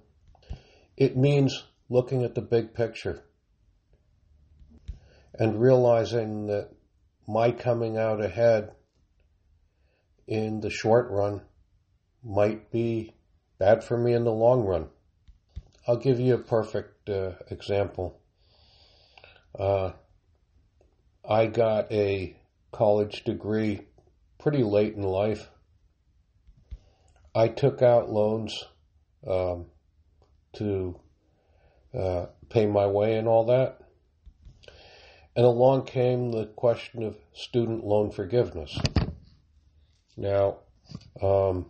It 0.96 1.16
means 1.16 1.64
looking 1.88 2.24
at 2.24 2.34
the 2.34 2.42
big 2.42 2.74
picture 2.74 3.22
and 5.38 5.60
realizing 5.60 6.46
that 6.46 6.70
my 7.26 7.50
coming 7.50 7.96
out 7.96 8.22
ahead 8.22 8.72
in 10.26 10.60
the 10.60 10.70
short 10.70 11.10
run 11.10 11.42
might 12.22 12.70
be 12.70 13.14
bad 13.58 13.84
for 13.84 13.96
me 13.96 14.12
in 14.12 14.24
the 14.24 14.32
long 14.32 14.64
run. 14.64 14.88
I'll 15.86 15.96
give 15.96 16.18
you 16.18 16.34
a 16.34 16.38
perfect 16.38 17.08
uh, 17.08 17.32
example. 17.50 18.18
Uh, 19.58 19.92
I 21.28 21.46
got 21.46 21.92
a 21.92 22.36
college 22.72 23.24
degree 23.24 23.82
pretty 24.38 24.62
late 24.62 24.94
in 24.94 25.02
life. 25.02 25.48
I 27.34 27.48
took 27.48 27.82
out 27.82 28.10
loans 28.10 28.64
um, 29.26 29.66
to 30.56 30.98
uh, 31.98 32.26
pay 32.48 32.66
my 32.66 32.86
way 32.86 33.16
and 33.16 33.28
all 33.28 33.46
that. 33.46 33.80
And 35.36 35.44
along 35.44 35.86
came 35.86 36.30
the 36.30 36.46
question 36.46 37.02
of 37.02 37.16
student 37.32 37.84
loan 37.84 38.10
forgiveness. 38.10 38.78
Now, 40.16 40.58
um, 41.20 41.66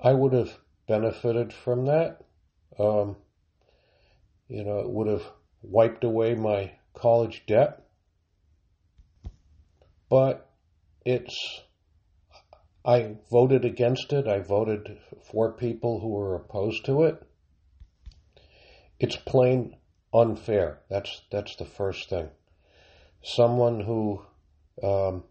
I 0.00 0.12
would 0.12 0.32
have 0.34 0.58
benefited 0.86 1.52
from 1.52 1.86
that. 1.86 2.20
Um, 2.78 3.16
you 4.48 4.62
know, 4.62 4.80
it 4.80 4.90
would 4.90 5.06
have 5.06 5.24
wiped 5.62 6.04
away 6.04 6.34
my 6.34 6.72
college 6.94 7.44
debt 7.46 7.84
but 10.14 10.48
it's 11.04 11.62
I 12.84 13.16
voted 13.28 13.64
against 13.64 14.12
it. 14.12 14.28
I 14.28 14.38
voted 14.38 14.98
for 15.30 15.52
people 15.52 15.98
who 15.98 16.10
were 16.10 16.36
opposed 16.36 16.84
to 16.84 17.02
it. 17.02 17.20
It's 19.00 19.16
plain 19.16 19.76
unfair. 20.14 20.80
That's 20.88 21.22
that's 21.30 21.56
the 21.56 21.64
first 21.64 22.08
thing. 22.08 22.30
someone 23.24 23.80
who 23.80 24.22
um, 24.82 25.24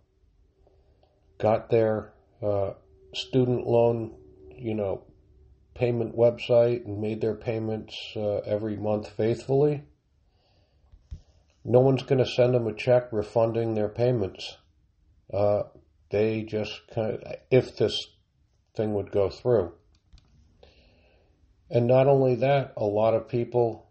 got 1.37 1.69
their 1.69 2.11
uh, 2.41 2.71
student 3.13 3.65
loan, 3.67 4.15
you 4.57 4.73
know, 4.73 5.03
payment 5.75 6.17
website 6.17 6.85
and 6.85 6.99
made 6.99 7.21
their 7.21 7.35
payments 7.35 7.95
uh, 8.15 8.37
every 8.39 8.75
month 8.75 9.09
faithfully, 9.09 9.83
no 11.63 11.79
one's 11.79 12.03
going 12.03 12.19
to 12.19 12.29
send 12.29 12.53
them 12.53 12.67
a 12.67 12.73
check 12.73 13.07
refunding 13.11 13.75
their 13.75 13.89
payments. 13.89 14.57
Uh, 15.31 15.63
they 16.09 16.43
just 16.43 16.81
kind 16.93 17.11
of, 17.11 17.21
if 17.49 17.77
this 17.77 18.07
thing 18.75 18.93
would 18.93 19.11
go 19.11 19.29
through. 19.29 19.71
And 21.69 21.87
not 21.87 22.07
only 22.07 22.35
that, 22.35 22.73
a 22.75 22.83
lot 22.83 23.13
of 23.13 23.29
people, 23.29 23.82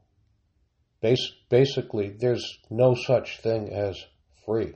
base, 1.03 1.33
basically, 1.51 2.09
there's 2.09 2.59
no 2.71 2.95
such 2.95 3.41
thing 3.41 3.71
as 3.71 4.03
free. 4.47 4.75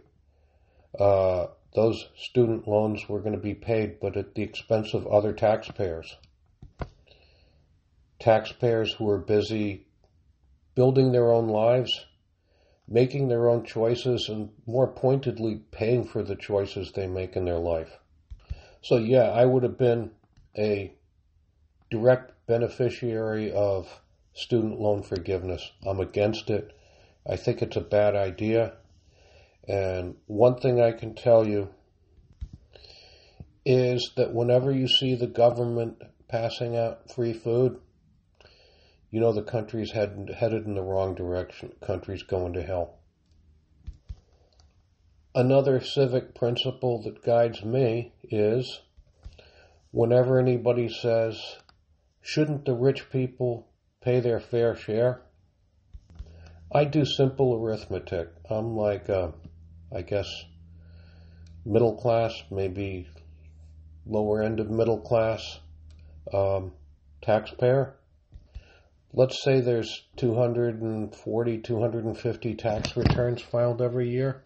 Uh, 0.99 1.47
those 1.75 2.09
student 2.17 2.67
loans 2.69 3.09
were 3.09 3.21
going 3.21 3.35
to 3.35 3.41
be 3.41 3.55
paid, 3.55 4.01
but 4.01 4.17
at 4.17 4.35
the 4.35 4.43
expense 4.43 4.93
of 4.93 5.07
other 5.07 5.33
taxpayers. 5.33 6.17
Taxpayers 8.19 8.93
who 8.93 9.09
are 9.09 9.19
busy 9.19 9.87
building 10.75 11.13
their 11.13 11.33
own 11.33 11.49
lives, 11.49 12.07
making 12.89 13.29
their 13.29 13.49
own 13.49 13.65
choices, 13.65 14.29
and 14.29 14.51
more 14.67 14.89
pointedly, 14.89 15.61
paying 15.71 16.07
for 16.07 16.23
the 16.23 16.37
choices 16.37 16.93
they 16.93 17.07
make 17.07 17.37
in 17.37 17.45
their 17.45 17.59
life. 17.59 17.99
So, 18.83 18.97
yeah, 18.97 19.31
I 19.31 19.45
would 19.45 19.63
have 19.63 19.79
been 19.79 20.11
a 20.57 20.93
direct 21.91 22.33
beneficiary 22.47 23.53
of 23.53 23.89
student 24.37 24.79
loan 24.79 25.03
forgiveness. 25.03 25.73
I'm 25.85 25.99
against 25.99 26.51
it. 26.51 26.77
I 27.29 27.37
think 27.37 27.63
it's 27.63 27.77
a 27.77 27.81
bad 27.81 28.15
idea. 28.15 28.75
And 29.67 30.17
one 30.27 30.59
thing 30.61 30.81
I 30.81 30.93
can 30.93 31.15
tell 31.15 31.49
you 31.49 31.71
is 33.65 34.13
that 34.17 34.35
whenever 34.35 34.71
you 34.71 34.87
see 34.87 35.17
the 35.17 35.27
government 35.27 36.03
passing 36.29 36.77
out 36.77 37.11
free 37.11 37.33
food, 37.33 37.81
you 39.11 39.21
know 39.21 39.33
the 39.33 39.43
country's 39.43 39.93
head, 39.93 40.31
headed 40.39 40.67
in 40.67 40.75
the 40.75 40.83
wrong 40.83 41.15
direction. 41.15 41.73
The 41.81 41.87
country's 41.87 42.23
going 42.23 42.53
to 42.53 42.63
hell. 42.63 42.99
Another 45.35 45.81
civic 45.81 46.35
principle 46.35 47.03
that 47.03 47.25
guides 47.25 47.65
me 47.65 48.13
is 48.25 48.81
whenever 49.91 50.39
anybody 50.39 50.89
says, 50.89 51.57
shouldn't 52.21 52.67
the 52.67 52.75
rich 52.75 53.11
people 53.11 53.67
pay 54.07 54.21
their 54.21 54.39
fair 54.39 54.77
share? 54.77 55.21
I 56.73 56.85
do 56.85 57.05
simple 57.05 57.55
arithmetic. 57.55 58.29
I'm 58.49 58.77
like, 58.77 59.11
uh, 59.11 59.33
I 59.93 60.03
guess, 60.03 60.29
middle 61.65 61.97
class, 61.97 62.33
maybe 62.49 63.09
lower 64.07 64.45
end 64.45 64.61
of 64.61 64.71
middle 64.71 65.01
class 65.01 65.59
um, 66.33 66.71
taxpayer. 67.21 67.97
Let's 69.13 69.43
say 69.43 69.61
there's 69.61 70.05
240, 70.19 71.59
250 71.59 72.55
tax 72.55 72.97
returns 72.97 73.43
filed 73.43 73.83
every 73.83 74.11
year. 74.11 74.45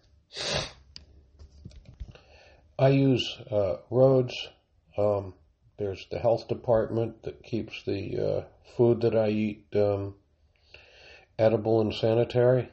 I 2.79 2.89
use 2.89 3.37
uh, 3.51 3.75
roads, 3.91 4.33
um, 4.97 5.35
there's 5.77 6.07
the 6.11 6.19
health 6.19 6.47
department 6.47 7.23
that 7.23 7.43
keeps 7.43 7.83
the 7.83 8.17
uh, 8.17 8.43
food 8.75 9.01
that 9.01 9.15
I 9.15 9.29
eat 9.29 9.65
um, 9.75 10.15
edible 11.37 11.81
and 11.81 11.93
sanitary. 11.93 12.69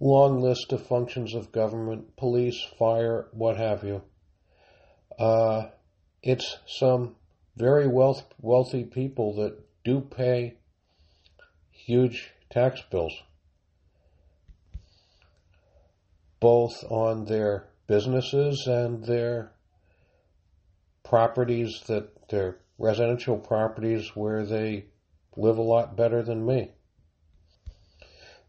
Long 0.00 0.40
list 0.40 0.72
of 0.72 0.86
functions 0.86 1.34
of 1.34 1.52
government, 1.52 2.16
police, 2.16 2.62
fire, 2.78 3.28
what 3.32 3.56
have 3.56 3.84
you. 3.84 4.02
Uh, 5.18 5.68
it's 6.22 6.56
some 6.66 7.14
very 7.56 7.86
wealth, 7.86 8.24
wealthy 8.40 8.84
people 8.84 9.34
that 9.36 9.58
do 9.84 10.00
pay 10.00 10.54
huge 11.70 12.32
tax 12.50 12.82
bills, 12.90 13.12
both 16.40 16.84
on 16.90 17.26
their 17.26 17.68
businesses 17.86 18.66
and 18.66 19.04
their 19.04 19.53
properties 21.04 21.82
that 21.86 22.28
they're 22.28 22.58
residential 22.78 23.38
properties 23.38 24.16
where 24.16 24.44
they 24.44 24.86
live 25.36 25.58
a 25.58 25.62
lot 25.62 25.96
better 25.96 26.22
than 26.22 26.44
me. 26.44 26.70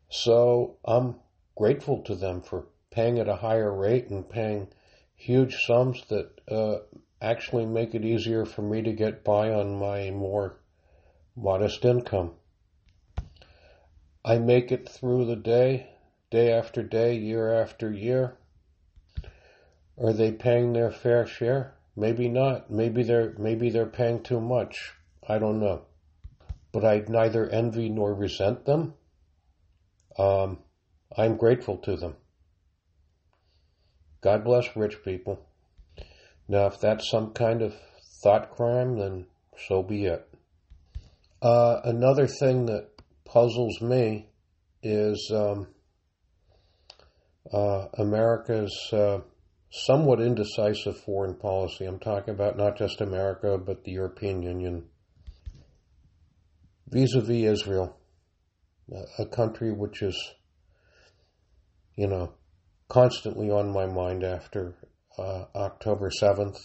So 0.10 0.78
I'm 0.84 1.16
grateful 1.56 2.02
to 2.04 2.16
them 2.16 2.42
for 2.42 2.68
paying 2.90 3.20
at 3.20 3.28
a 3.28 3.36
higher 3.36 3.72
rate 3.72 4.10
and 4.10 4.28
paying 4.28 4.68
huge 5.16 5.56
sums 5.66 6.04
that 6.10 6.42
uh, 6.50 6.78
actually 7.22 7.66
make 7.66 7.94
it 7.94 8.06
easier 8.06 8.46
for 8.46 8.62
me 8.62 8.82
to 8.82 8.94
get 8.94 9.24
by 9.24 9.52
on 9.52 9.80
my 9.80 10.12
more 10.12 10.60
modest 11.36 11.84
income. 11.84 12.32
I 14.24 14.40
make 14.40 14.72
it 14.72 14.90
through 14.90 15.26
the 15.26 15.36
day, 15.36 15.90
day 16.32 16.52
after 16.52 16.82
day, 16.82 17.16
year 17.16 17.54
after 17.54 17.92
year. 17.92 18.38
Are 20.02 20.14
they 20.14 20.32
paying 20.32 20.74
their 20.74 20.92
fair 20.92 21.28
share? 21.28 21.76
Maybe 21.96 22.28
not. 22.28 22.70
Maybe 22.70 23.04
they're 23.04 23.34
maybe 23.38 23.70
they're 23.70 23.86
paying 23.86 24.22
too 24.22 24.42
much. 24.42 24.94
I 25.28 25.40
don't 25.40 25.60
know. 25.60 25.84
But 26.72 26.84
I 26.84 27.04
neither 27.08 27.50
envy 27.50 27.90
nor 27.90 28.14
resent 28.14 28.66
them. 28.66 28.94
Um, 30.18 30.60
I'm 31.18 31.38
grateful 31.38 31.78
to 31.80 31.96
them. 31.96 32.16
God 34.22 34.44
bless 34.44 34.76
rich 34.76 35.04
people. 35.04 35.40
Now, 36.48 36.68
if 36.68 36.80
that's 36.80 37.10
some 37.10 37.32
kind 37.32 37.62
of 37.62 37.76
thought 38.24 38.52
crime, 38.52 38.98
then 38.98 39.26
so 39.68 39.82
be 39.84 40.06
it. 40.06 40.28
Uh, 41.42 41.82
another 41.84 42.28
thing 42.28 42.66
that 42.66 42.90
puzzles 43.24 43.82
me 43.82 44.30
is 44.84 45.32
um, 45.34 45.68
uh, 47.52 47.88
America's 47.98 48.76
uh, 48.92 49.20
somewhat 49.84 50.22
indecisive 50.22 50.98
foreign 50.98 51.36
policy. 51.36 51.86
I'm 51.86 52.00
talking 52.00 52.34
about 52.34 52.58
not 52.58 52.78
just 52.78 53.02
America, 53.02 53.58
but 53.58 53.84
the 53.84 53.92
European 53.92 54.42
Union 54.42 54.86
vis 56.88 57.14
a 57.14 57.22
vis 57.22 57.60
Israel, 57.60 57.98
a 59.20 59.26
country 59.26 59.74
which 59.74 60.02
is, 60.02 60.18
you 61.98 62.08
know, 62.08 62.34
constantly 62.88 63.50
on 63.50 63.74
my 63.74 63.86
mind 63.86 64.24
after 64.24 64.76
uh, 65.18 65.46
October 65.56 66.10
7th. 66.10 66.58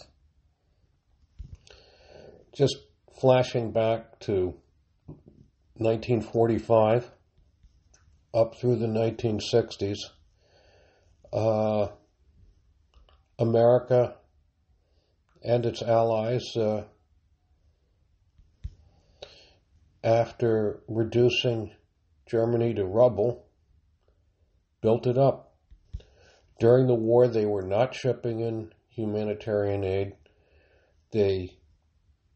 Just 2.53 2.77
flashing 3.19 3.71
back 3.71 4.19
to 4.21 4.53
1945 5.75 7.11
up 8.33 8.55
through 8.57 8.77
the 8.77 8.87
1960s. 8.87 9.97
Uh, 11.33 11.87
America 13.41 14.13
and 15.43 15.65
its 15.65 15.81
allies, 15.81 16.55
uh, 16.55 16.83
after 20.03 20.83
reducing 20.87 21.71
Germany 22.29 22.75
to 22.75 22.85
rubble, 22.85 23.47
built 24.81 25.07
it 25.07 25.17
up. 25.17 25.55
During 26.59 26.85
the 26.85 26.93
war, 26.93 27.27
they 27.27 27.47
were 27.47 27.63
not 27.63 27.95
shipping 27.95 28.41
in 28.41 28.73
humanitarian 28.89 29.83
aid. 29.83 30.13
They 31.11 31.57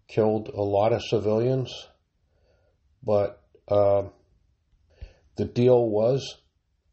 killed 0.07 0.49
a 0.49 0.61
lot 0.61 0.91
of 0.91 1.03
civilians, 1.03 1.87
but 3.03 3.43
uh, 3.67 4.05
the 5.37 5.45
deal 5.45 5.87
was 5.87 6.39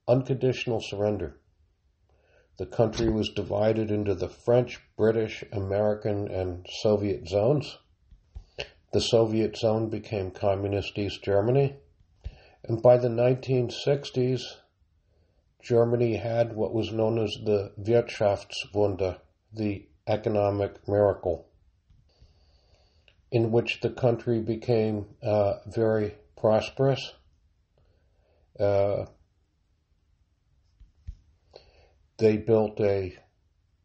unconditional 0.07 0.83
surrender 0.83 1.38
the 2.58 2.66
country 2.66 3.08
was 3.08 3.30
divided 3.30 3.90
into 3.90 4.14
the 4.14 4.28
French, 4.28 4.80
British, 4.96 5.42
American, 5.52 6.28
and 6.28 6.66
Soviet 6.68 7.28
zones. 7.28 7.78
The 8.92 9.00
Soviet 9.00 9.56
zone 9.56 9.88
became 9.88 10.30
Communist 10.30 10.98
East 10.98 11.22
Germany. 11.22 11.76
And 12.64 12.82
by 12.82 12.98
the 12.98 13.08
1960s, 13.08 14.42
Germany 15.62 16.16
had 16.16 16.54
what 16.54 16.74
was 16.74 16.92
known 16.92 17.18
as 17.18 17.30
the 17.44 17.72
Wirtschaftswunder, 17.80 19.18
the 19.52 19.86
economic 20.06 20.86
miracle, 20.86 21.46
in 23.30 23.50
which 23.50 23.80
the 23.80 23.90
country 23.90 24.40
became 24.40 25.06
uh, 25.22 25.54
very 25.66 26.16
prosperous. 26.36 27.14
Uh, 28.58 29.06
they 32.18 32.37
built 32.37 32.81
a 32.81 33.18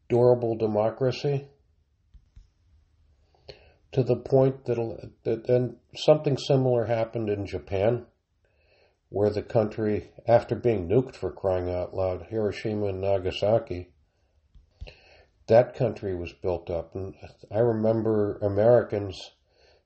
durable 0.10 0.56
democracy 0.56 1.48
to 3.92 4.04
the 4.04 4.16
point 4.16 4.66
that, 4.66 4.76
that 5.24 5.76
something 5.96 6.38
similar 6.38 6.86
happened 6.86 7.30
in 7.30 7.46
Japan, 7.46 8.06
where 9.10 9.30
the 9.30 9.42
country, 9.42 10.12
after 10.28 10.56
being 10.56 10.88
nuked 10.88 11.16
for 11.16 11.32
crying 11.32 11.70
out 11.70 11.94
loud, 11.94 12.28
Hiroshima 12.30 12.88
and 12.88 13.02
Nagasaki, 13.02 13.90
that 15.48 15.76
country 15.76 16.14
was 16.16 16.34
built 16.34 16.70
up. 16.70 16.94
And 16.94 17.16
I 17.50 17.60
remember 17.60 18.38
Americans 18.40 19.32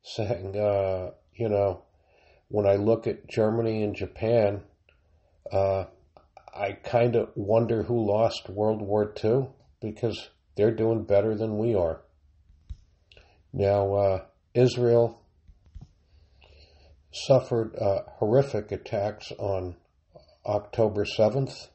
saying, 0.02 0.58
uh, 0.58 1.12
you 1.36 1.50
know, 1.50 1.84
when 2.48 2.66
I 2.66 2.76
look 2.76 3.08
at 3.08 3.30
Germany 3.30 3.84
and 3.84 3.96
Japan, 3.96 4.64
uh, 5.52 5.86
I 6.54 6.74
kind 6.74 7.16
of 7.16 7.30
wonder 7.36 7.84
who 7.84 8.06
lost 8.06 8.50
World 8.50 8.82
War 8.82 9.14
II 9.24 9.48
because 9.80 10.30
they're 10.56 10.76
doing 10.76 11.04
better 11.04 11.36
than 11.36 11.58
we 11.58 11.76
are. 11.76 12.02
Now, 13.54 13.94
uh, 13.94 14.26
Israel 14.54 15.22
suffered 17.12 17.76
uh, 17.76 18.02
horrific 18.18 18.72
attacks 18.72 19.32
on 19.38 19.76
October 20.46 21.06
7th, 21.06 21.70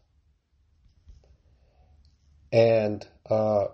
and 2.53 3.07
uh, 3.29 3.67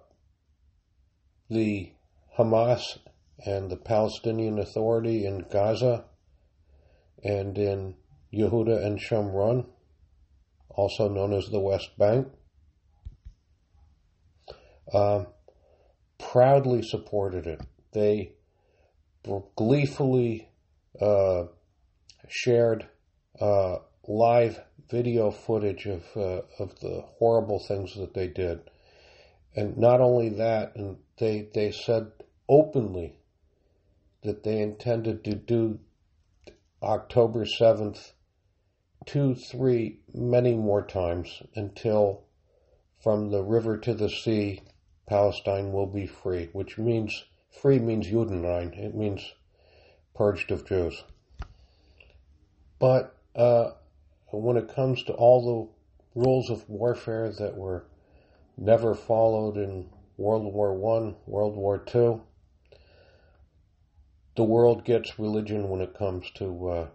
the 1.48 1.92
Hamas 2.38 2.98
and 3.44 3.70
the 3.70 3.76
Palestinian 3.76 4.58
Authority 4.58 5.24
in 5.24 5.44
Gaza 5.50 6.04
and 7.22 7.56
in 7.58 7.94
Yehuda 8.32 8.84
and 8.84 8.98
Shomron, 8.98 9.66
also 10.74 11.08
known 11.08 11.32
as 11.32 11.46
the 11.46 11.60
West 11.60 11.90
Bank, 11.98 12.28
um, 14.92 15.26
proudly 16.18 16.82
supported 16.82 17.46
it. 17.46 17.60
They 17.92 18.34
gleefully 19.56 20.48
uh, 21.00 21.44
shared 22.28 22.88
uh, 23.40 23.78
live 24.06 24.60
video 24.90 25.30
footage 25.30 25.86
of 25.86 26.04
uh, 26.16 26.42
of 26.58 26.78
the 26.80 27.02
horrible 27.18 27.58
things 27.58 27.94
that 27.94 28.14
they 28.14 28.28
did, 28.28 28.60
and 29.54 29.76
not 29.76 30.00
only 30.00 30.28
that, 30.30 30.76
and 30.76 30.98
they 31.18 31.48
they 31.54 31.70
said 31.70 32.12
openly 32.48 33.18
that 34.22 34.42
they 34.42 34.60
intended 34.60 35.24
to 35.24 35.34
do 35.34 35.78
October 36.82 37.44
seventh, 37.46 38.12
two, 39.06 39.34
three, 39.34 40.00
many 40.14 40.54
more 40.54 40.82
times 40.82 41.42
until 41.54 42.24
from 43.02 43.30
the 43.30 43.42
river 43.42 43.76
to 43.78 43.94
the 43.94 44.08
sea, 44.08 44.62
Palestine 45.08 45.72
will 45.72 45.86
be 45.86 46.06
free, 46.06 46.48
which 46.52 46.78
means 46.78 47.24
free 47.50 47.78
means 47.78 48.06
Judenrein. 48.06 48.76
It 48.78 48.94
means 48.94 49.34
purged 50.14 50.50
of 50.50 50.66
Jews. 50.66 51.02
But 52.78 53.16
uh, 53.34 53.72
when 54.30 54.56
it 54.56 54.74
comes 54.74 55.02
to 55.04 55.12
all 55.12 55.72
the 56.14 56.20
rules 56.20 56.50
of 56.50 56.68
warfare 56.68 57.30
that 57.30 57.56
were 57.56 57.86
never 58.56 58.94
followed 58.94 59.56
in 59.56 59.88
World 60.16 60.52
War 60.52 60.74
One, 60.74 61.16
World 61.26 61.56
War 61.56 61.78
Two, 61.78 62.22
the 64.36 64.44
world 64.44 64.84
gets 64.84 65.18
religion 65.18 65.68
when 65.68 65.80
it 65.80 65.94
comes 65.94 66.30
to 66.36 66.68
uh, 66.68 66.88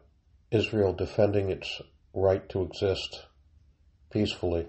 Israel 0.51 0.93
defending 0.93 1.49
its 1.49 1.81
right 2.17 2.49
to 2.49 2.63
exist 2.63 3.25
peacefully. 4.11 4.67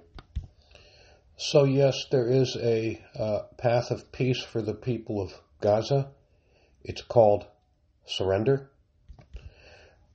So 1.37 1.65
yes, 1.65 2.05
there 2.11 2.29
is 2.29 2.57
a 2.61 3.03
uh, 3.19 3.43
path 3.57 3.91
of 3.91 4.13
peace 4.13 4.43
for 4.43 4.61
the 4.61 4.75
people 4.75 5.21
of 5.21 5.33
Gaza. 5.61 6.11
It's 6.85 7.01
called 7.01 7.47
surrender. 8.07 8.71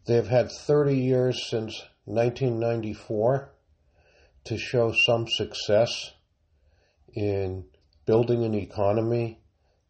They 0.06 0.16
have 0.16 0.28
had 0.28 0.52
30 0.52 0.96
years 0.96 1.50
since 1.50 1.82
1994 2.06 3.50
to 4.44 4.58
show 4.58 4.94
some 5.06 5.28
success 5.28 6.12
in 7.16 7.66
building 8.06 8.44
an 8.44 8.54
economy, 8.54 9.40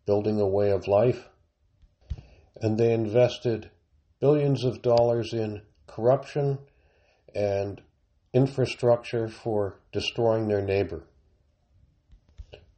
building 0.06 0.40
a 0.40 0.48
way 0.48 0.72
of 0.72 0.88
life, 0.88 1.28
and 2.62 2.78
they 2.78 2.94
invested 2.94 3.72
billions 4.20 4.64
of 4.64 4.82
dollars 4.82 5.34
in 5.34 5.64
corruption 5.88 6.60
and 7.36 7.82
infrastructure 8.34 9.28
for 9.28 9.80
destroying 9.92 10.48
their 10.48 10.62
neighbor. 10.62 11.04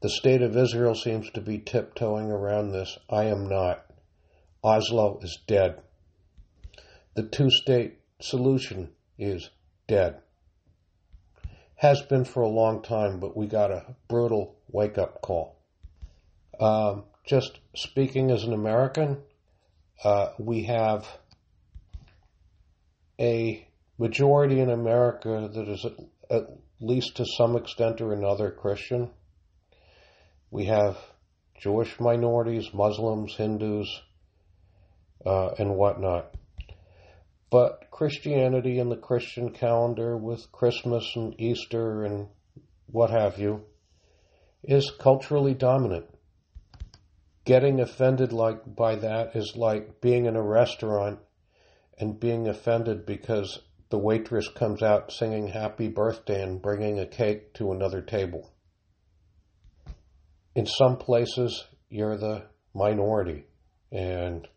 The 0.02 0.10
state 0.10 0.41
of 0.41 0.56
Israel 0.56 0.94
seems 0.94 1.32
to 1.32 1.41
be 1.41 1.58
tiptoeing 1.58 2.30
around 2.30 2.72
this. 2.72 2.98
I 3.10 3.26
am 3.26 3.48
not. 3.48 3.86
Oslo 4.63 5.20
is 5.22 5.39
dead. 5.48 5.82
The 7.15 7.24
two 7.24 7.50
state 7.50 8.00
solution 8.20 8.91
is 9.18 9.50
dead. 9.88 10.22
Has 11.78 12.02
been 12.02 12.26
for 12.26 12.41
a 12.41 12.50
long 12.50 12.82
time, 12.82 13.20
but 13.20 13.36
we 13.36 13.48
got 13.48 13.72
a 13.72 13.96
brutal 14.08 14.58
wake 14.68 14.98
up 14.98 15.22
call. 15.22 15.56
Um, 16.60 17.04
just 17.26 17.60
speaking 17.76 18.32
as 18.32 18.44
an 18.44 18.54
American, 18.54 19.22
uh, 20.04 20.30
we 20.38 20.63
have 20.63 21.08
a 23.20 23.68
majority 23.98 24.60
in 24.60 24.70
America 24.70 25.50
that 25.54 25.68
is 25.68 25.86
at, 26.30 26.44
least 26.82 27.16
to 27.16 27.26
some 27.38 27.56
extent 27.56 28.02
or 28.02 28.12
another 28.12 28.52
Christian. 28.52 29.10
We 30.52 30.66
have 30.66 30.98
Jewish 31.58 32.00
minorities, 32.02 32.74
Muslims, 32.74 33.34
Hindus, 33.36 33.88
uh, 35.26 35.52
and 35.58 35.76
whatnot. 35.76 36.36
But 37.50 37.90
Christianity 37.92 38.80
and 38.80 38.92
the 38.92 38.98
Christian 38.98 39.52
calendar 39.52 40.18
with 40.18 40.52
Christmas 40.52 41.10
and 41.16 41.40
Easter 41.40 42.04
and 42.04 42.28
what 42.88 43.10
have 43.10 43.40
you 43.40 43.64
is 44.64 44.92
culturally 45.00 45.54
dominant. 45.54 46.06
Getting 47.46 47.80
offended 47.80 48.34
like 48.34 48.76
by 48.76 48.96
that 48.96 49.36
is 49.36 49.54
like 49.56 50.02
being 50.02 50.26
in 50.26 50.36
a 50.36 50.42
restaurant 50.42 51.20
and 51.98 52.20
being 52.20 52.48
offended 52.48 53.06
because 53.06 53.60
the 53.96 54.00
waitress 54.00 54.50
comes 54.50 54.84
out 54.84 55.10
singing 55.10 55.48
happy 55.48 55.88
birthday 55.88 56.44
and 56.44 56.62
bringing 56.62 57.00
a 57.00 57.06
cake 57.06 57.54
to 57.54 57.72
another 57.72 58.02
table. 58.02 58.52
In 60.54 60.66
some 60.66 60.98
places, 60.98 61.64
you're 61.90 62.18
the 62.18 62.44
minority 62.74 63.46
and 63.94 64.50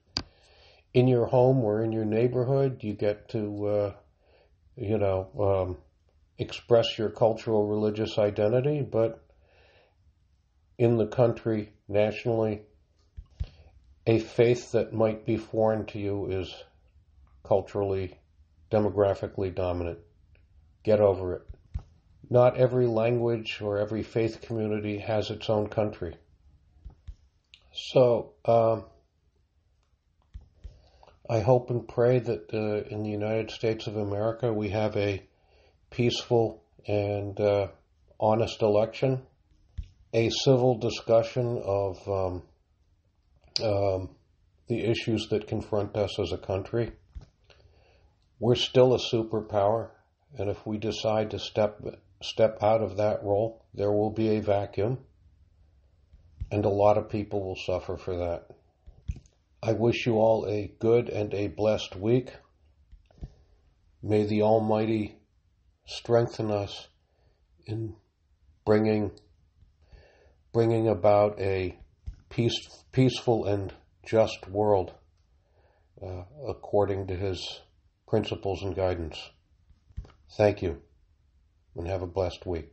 in 0.93 1.07
your 1.07 1.27
home 1.27 1.59
or 1.59 1.85
in 1.85 1.93
your 1.93 2.05
neighborhood, 2.05 2.83
you 2.83 2.95
get 2.95 3.29
to, 3.29 3.67
uh, 3.69 3.93
you 4.75 4.99
know, 4.99 5.29
um, 5.39 5.77
express 6.37 6.99
your 6.99 7.11
cultural 7.11 7.65
religious 7.65 8.19
identity, 8.19 8.83
but 8.83 9.25
in 10.79 10.97
the 10.97 11.07
country, 11.07 11.73
nationally, 11.87 12.63
a 14.05 14.19
faith 14.19 14.73
that 14.73 14.93
might 14.93 15.25
be 15.25 15.37
foreign 15.37 15.87
to 15.87 16.01
you 16.01 16.29
is 16.29 16.53
culturally, 17.45 18.18
demographically 18.71 19.55
dominant. 19.55 19.99
Get 20.85 21.01
over 21.01 21.35
it. 21.35 21.43
Not 22.31 22.57
every 22.57 22.87
language 22.87 23.61
or 23.63 23.79
every 23.79 24.03
faith 24.03 24.43
community 24.43 24.99
has 24.99 25.31
its 25.31 25.49
own 25.49 25.69
country. 25.69 26.17
So, 27.73 28.33
um, 28.45 28.85
I 31.31 31.41
hope 31.41 31.71
and 31.71 31.87
pray 31.87 32.19
that 32.19 32.53
uh, 32.53 32.89
in 32.89 33.03
the 33.03 33.11
United 33.11 33.51
States 33.51 33.87
of 33.87 33.97
America 33.97 34.53
we 34.53 34.71
have 34.71 34.97
a 34.97 35.23
peaceful 35.91 36.63
and 36.87 37.39
uh, 37.39 37.69
honest 38.19 38.63
election, 38.63 39.23
a 40.15 40.31
civil 40.31 40.79
discussion 40.79 41.61
of 41.63 42.09
um, 42.09 42.43
um, 43.63 44.09
the 44.69 44.85
issues 44.85 45.29
that 45.31 45.47
confront 45.47 45.97
us 45.97 46.19
as 46.19 46.33
a 46.33 46.39
country. 46.39 46.93
We're 48.41 48.55
still 48.55 48.95
a 48.95 48.99
superpower, 48.99 49.91
and 50.37 50.49
if 50.49 50.65
we 50.65 50.79
decide 50.79 51.31
to 51.33 51.39
step 51.39 51.81
step 52.23 52.63
out 52.63 52.83
of 52.83 52.97
that 52.97 53.23
role, 53.25 53.65
there 53.75 53.93
will 53.93 54.11
be 54.11 54.37
a 54.37 54.41
vacuum, 54.41 54.99
and 56.51 56.65
a 56.65 56.69
lot 56.69 56.99
of 56.99 57.09
people 57.09 57.45
will 57.45 57.57
suffer 57.57 57.97
for 57.97 58.17
that. 58.17 58.51
I 59.61 59.73
wish 59.73 60.07
you 60.07 60.19
all 60.19 60.47
a 60.47 60.73
good 60.79 61.09
and 61.09 61.35
a 61.35 61.49
blessed 61.49 61.97
week. 61.97 62.33
May 64.03 64.25
the 64.25 64.43
Almighty 64.43 65.17
strengthen 65.85 66.53
us 66.53 66.87
in 67.67 67.97
bringing 68.65 69.11
bringing 70.53 70.89
about 70.89 71.41
a 71.41 71.77
peace, 72.29 72.85
peaceful 72.93 73.47
and 73.47 73.75
just 74.07 74.49
world 74.49 74.95
uh, 76.01 76.23
according 76.47 77.09
to 77.09 77.17
His 77.17 77.61
principles 78.09 78.63
and 78.63 78.75
guidance. 78.75 79.31
Thank 80.39 80.63
you, 80.63 80.81
and 81.77 81.87
have 81.87 82.01
a 82.01 82.07
blessed 82.07 82.47
week. 82.47 82.71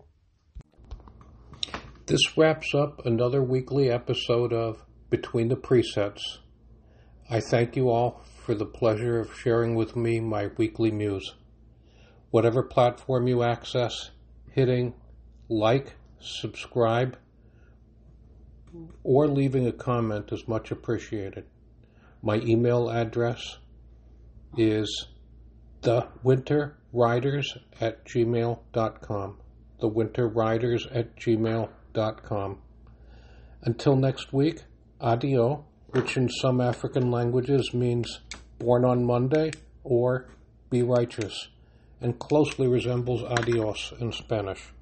This 2.05 2.37
wraps 2.37 2.73
up 2.73 3.05
another 3.05 3.43
weekly 3.43 3.89
episode 3.91 4.53
of 4.53 4.85
Between 5.09 5.49
the 5.49 5.57
Presets. 5.57 6.21
I 7.29 7.41
thank 7.41 7.75
you 7.75 7.89
all 7.89 8.21
for 8.45 8.55
the 8.55 8.65
pleasure 8.65 9.19
of 9.19 9.35
sharing 9.37 9.75
with 9.75 9.95
me 9.95 10.19
my 10.19 10.47
weekly 10.57 10.91
muse. 10.91 11.33
whatever 12.35 12.61
platform 12.61 13.27
you 13.27 13.41
access, 13.43 14.11
hitting 14.51 14.93
like, 15.47 15.95
subscribe, 16.19 17.17
or 19.05 19.25
leaving 19.25 19.65
a 19.67 19.71
comment 19.71 20.29
is 20.33 20.45
much 20.45 20.69
appreciated. 20.69 21.45
My 22.21 22.35
email 22.39 22.89
address 22.89 23.57
is 24.57 25.07
thewinterriders 25.85 27.45
at 27.79 28.05
gmail.com. 28.05 29.37
Thewinterriders 29.81 30.95
at 30.95 31.15
gmail.com. 31.15 32.57
Until 33.61 33.95
next 33.95 34.33
week, 34.33 34.63
adio, 34.99 35.65
which 35.87 36.17
in 36.17 36.29
some 36.29 36.59
African 36.59 37.11
languages 37.11 37.73
means 37.73 38.19
born 38.59 38.83
on 38.83 39.05
Monday 39.05 39.51
or 39.83 40.27
be 40.69 40.81
righteous, 40.81 41.49
and 42.01 42.17
closely 42.19 42.67
resembles 42.67 43.23
adios 43.23 43.93
in 43.99 44.11
Spanish. 44.11 44.74